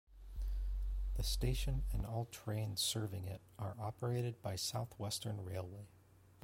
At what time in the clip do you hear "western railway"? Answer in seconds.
4.97-5.89